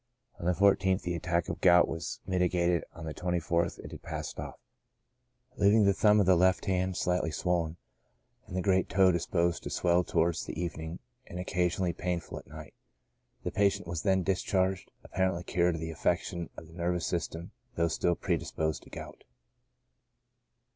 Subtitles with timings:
[0.39, 4.01] On the 14th the attack of gout was mitigated, and on the 24th it had
[4.01, 4.57] passed off,
[5.57, 7.77] leaving the thumb of the left hand slightly swollen,
[8.47, 12.73] and the great toe disposed to swell towards the evening and occasionally painful at night.
[13.43, 17.87] The patient was then discharged, apparently cured of the affection of the nervous system, though
[17.87, 19.23] still predisposed to gout.